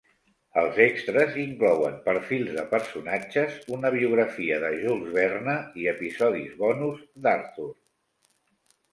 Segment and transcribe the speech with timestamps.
[0.59, 7.69] Els extres inclouen perfils de personatges, una biografia de Jules Verne i episodis bonus d'Arthur!